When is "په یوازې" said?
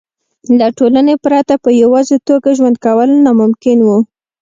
1.63-2.17